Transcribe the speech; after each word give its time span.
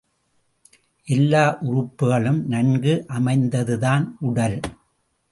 எல்லா 1.07 1.57
உறுப்புக்களும் 1.61 2.45
நன்கு 2.45 3.05
அமைந்ததுதான் 3.07 4.15
உடல். 4.19 4.59